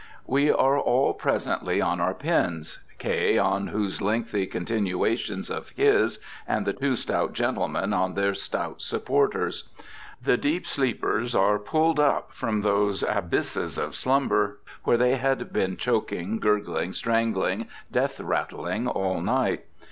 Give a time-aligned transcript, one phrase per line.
[0.25, 3.37] We are all presently on our pins, K.
[3.37, 9.69] on those lengthy continuations of his, and the two stout gentlemen on their stout supporters.
[10.19, 15.77] The deep sleepers are pulled up from those abysses of slumber where they had been
[15.77, 19.65] choking, gurgling, strangling, death rattling all night.